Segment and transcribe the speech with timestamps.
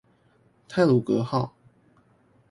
[0.67, 1.53] 太魯閣號